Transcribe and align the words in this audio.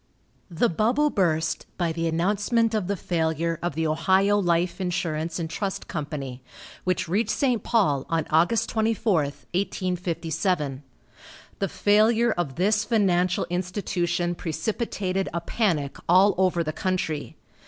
The 0.49 0.67
bubble 0.67 1.11
burst 1.11 1.67
by 1.77 1.91
the 1.91 2.07
announcement 2.07 2.73
of 2.73 2.87
the 2.87 2.95
failure 2.97 3.59
of 3.61 3.75
the 3.75 3.85
Ohio 3.85 4.39
Life 4.39 4.81
Insurance 4.81 5.37
and 5.37 5.47
Trust 5.47 5.87
Company, 5.87 6.41
which 6.85 7.07
reached 7.07 7.29
St. 7.29 7.61
Paul 7.61 8.07
on 8.09 8.23
Aug. 8.23 8.65
24, 8.67 9.13
1857. 9.25 10.81
The 11.59 11.69
failure 11.69 12.31
of 12.31 12.55
this 12.55 12.83
financial 12.83 13.45
institution 13.51 14.33
precipitated 14.33 15.29
a 15.35 15.41
panic 15.41 15.97
all 16.09 16.33
over 16.35 16.63
the 16.63 16.73
country. 16.73 17.37